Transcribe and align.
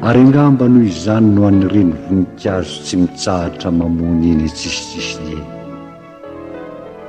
ary 0.00 0.20
angamba 0.24 0.66
noho 0.66 0.86
izany 0.92 1.26
no 1.34 1.40
an'nyriny 1.48 1.92
voninkazo 2.04 2.74
tsy 2.84 2.94
mitsahatra 3.00 3.70
mamony 3.78 4.24
iny 4.32 4.48
tsisitsisiny 4.56 5.36
eny 5.36 5.44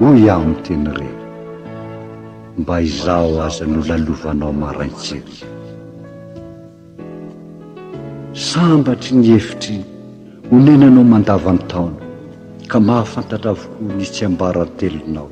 hoy 0.04 0.18
iaonyteny 0.28 0.88
reny 0.98 1.20
mba 2.62 2.76
izaho 2.90 3.32
aza 3.48 3.66
noololovanao 3.72 4.52
maraintser 4.62 5.26
sambatry 8.50 9.12
ny 9.18 9.26
hefitra 9.34 9.77
honenanao 10.52 11.04
mandavany 11.13 11.62
taona 11.72 12.00
ka 12.72 12.77
mahafantatra 12.88 13.52
vokoa 13.60 13.94
nitsy 13.98 14.22
ambaratelonao 14.30 15.30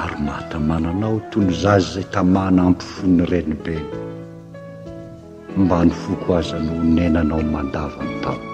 ary 0.00 0.16
mahatamananao 0.26 1.16
toyny 1.30 1.52
zay 1.62 1.80
izay 1.84 2.06
tamàna 2.14 2.60
ampifony 2.68 3.22
reny 3.32 3.54
be 3.64 3.76
mba 5.62 5.84
ny 5.84 5.90
foko 5.90 6.28
azany 6.38 6.68
onenanao 6.80 7.42
mandavany 7.52 8.14
tano 8.22 8.46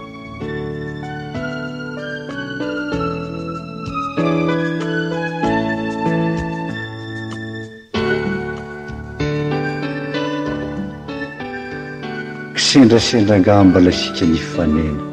kisendrasendranga 12.55 13.53
mbalasika 13.69 14.25
nifanena 14.33 15.05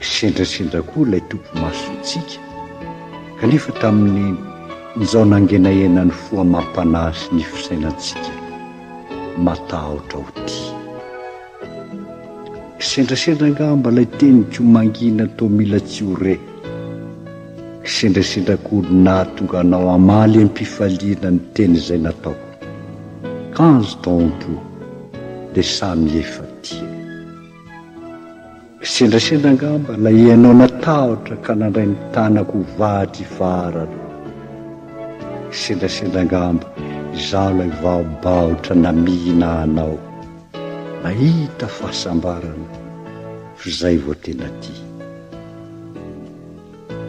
kisendrasendra 0.00 0.80
koa 0.88 1.02
ilay 1.06 1.22
tompo 1.30 1.50
masontsika 1.62 2.38
kanefa 3.38 3.70
tamin'ny 3.80 4.34
ijaonangenahenany 5.02 6.12
foamampanay 6.24 7.12
sy 7.20 7.28
ny 7.34 7.42
fisainantsika 7.50 8.32
matahotra 9.46 10.18
ho 10.20 10.30
ti 10.46 10.60
sendrasendrangamba 12.90 13.88
ilay 13.92 14.08
tenyko 14.18 14.60
mangina 14.74 15.24
tao 15.36 15.46
mila 15.58 15.78
tsy 15.90 16.00
hore 16.08 16.34
sendrasendrakooly 17.96 18.92
nahtonga 19.06 19.60
nao 19.70 19.86
amaly 19.96 20.36
aminmpifaliana 20.40 21.28
ny 21.36 21.40
teny 21.54 21.74
izay 21.80 22.00
natao 22.06 22.36
kanzo 23.56 23.94
taoampo 24.04 24.52
dia 25.54 25.64
samy 25.76 26.10
efa 26.22 26.44
tia 26.64 26.88
sendrasendrangamba 28.94 29.92
lay 30.04 30.18
ianao 30.28 30.54
natahotra 30.62 31.36
ka 31.44 31.52
nandray 31.60 31.86
ni 31.92 31.96
tanako 32.14 32.54
ho 32.60 32.66
vahatra 32.80 33.20
ifarano 33.26 34.00
sendrasendrangamba 35.62 36.66
izaho 37.18 37.50
lay 37.58 37.70
vaobahotra 37.82 38.74
namihina 38.84 39.48
hanao 39.60 39.94
mahita 41.02 41.66
fahasambarana 41.76 42.68
fa 43.58 43.64
izay 43.72 43.96
votena 44.06 44.48
ty 44.62 44.74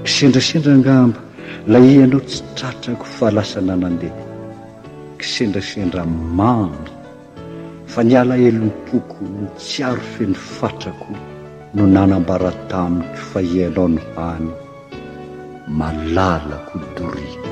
kisendrasendra 0.05 0.71
angamba 0.77 1.19
lay 1.73 1.85
ianao 1.95 2.21
tsy 2.29 2.39
tratrako 2.57 3.05
fa 3.17 3.27
lasa 3.37 3.59
nanandehka 3.67 4.25
kisendrasendra 5.19 6.03
mamy 6.39 6.83
fa 7.93 8.01
niala 8.07 8.35
elopoko 8.47 9.19
ny 9.35 9.45
tsy 9.59 9.79
aro 9.89 10.03
feni 10.13 10.37
fatrako 10.57 11.09
no 11.75 11.83
nanambaratamiyko 11.95 13.21
fa 13.29 13.39
ianao 13.57 13.87
no 13.95 14.01
hany 14.17 14.51
malalako 15.79 16.75
doriko 16.97 17.47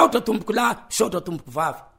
aotra 0.00 0.20
tomboky 0.20 0.52
la 0.54 0.84
satra 0.88 1.20
tomboky 1.20 1.50
vavy 1.56 1.97